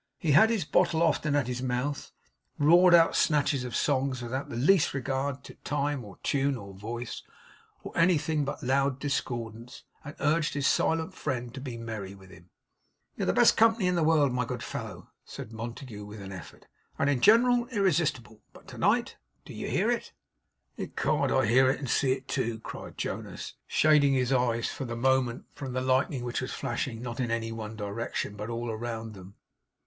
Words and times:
He 0.17 0.31
had 0.31 0.49
his 0.49 0.65
bottle 0.65 1.03
often 1.03 1.35
at 1.35 1.45
his 1.45 1.61
mouth; 1.61 2.11
roared 2.57 2.95
out 2.95 3.15
snatches 3.15 3.63
of 3.63 3.75
songs, 3.75 4.23
without 4.23 4.49
the 4.49 4.55
least 4.55 4.95
regard 4.95 5.43
to 5.43 5.53
time 5.63 6.03
or 6.03 6.17
tune 6.23 6.57
or 6.57 6.73
voice, 6.73 7.21
or 7.83 7.95
anything 7.95 8.43
but 8.43 8.63
loud 8.63 8.97
discordance; 8.97 9.83
and 10.03 10.15
urged 10.19 10.55
his 10.55 10.65
silent 10.65 11.13
friend 11.13 11.53
to 11.53 11.61
be 11.61 11.77
merry 11.77 12.15
with 12.15 12.31
him. 12.31 12.49
'You're 13.15 13.27
the 13.27 13.31
best 13.33 13.55
company 13.55 13.85
in 13.85 13.93
the 13.93 14.01
world, 14.01 14.33
my 14.33 14.43
good 14.43 14.63
fellow,' 14.63 15.11
said 15.23 15.53
Montague 15.53 16.03
with 16.03 16.19
an 16.19 16.31
effort, 16.31 16.65
'and 16.97 17.07
in 17.07 17.21
general 17.21 17.67
irresistible; 17.67 18.41
but 18.53 18.67
to 18.69 18.79
night 18.79 19.17
do 19.45 19.53
you 19.53 19.67
hear 19.69 19.91
it?' 19.91 20.13
'Ecod! 20.79 21.31
I 21.31 21.45
hear 21.45 21.69
and 21.69 21.87
see 21.87 22.13
it 22.13 22.27
too,' 22.27 22.59
cried 22.61 22.97
Jonas, 22.97 23.53
shading 23.67 24.13
his 24.13 24.33
eyes, 24.33 24.67
for 24.67 24.85
the 24.85 24.95
moment, 24.97 25.45
from 25.53 25.73
the 25.73 25.79
lightning 25.81 26.23
which 26.25 26.41
was 26.41 26.51
flashing, 26.53 27.03
not 27.03 27.19
in 27.19 27.29
any 27.29 27.51
one 27.51 27.75
direction, 27.75 28.35
but 28.35 28.49
all 28.49 28.71
around 28.71 29.13
them. 29.13 29.35